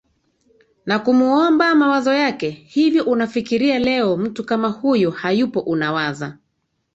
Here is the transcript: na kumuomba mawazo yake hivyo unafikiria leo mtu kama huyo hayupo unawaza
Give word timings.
na 0.85 0.99
kumuomba 0.99 1.75
mawazo 1.75 2.13
yake 2.13 2.49
hivyo 2.49 3.03
unafikiria 3.03 3.79
leo 3.79 4.17
mtu 4.17 4.43
kama 4.45 4.67
huyo 4.69 5.11
hayupo 5.11 5.59
unawaza 5.59 6.37